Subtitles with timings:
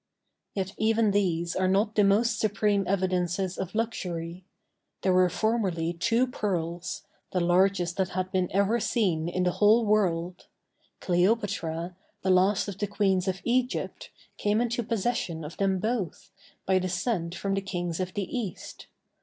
[0.55, 4.43] Yet even these are not the most supreme evidences of luxury.
[5.03, 9.85] There were formerly two pearls, the largest that had been ever seen in the whole
[9.85, 10.47] world:
[11.01, 16.31] Cleopatra, the last of the queens of Egypt, came into possession of them both,
[16.65, 18.87] by descent from the kings of the East.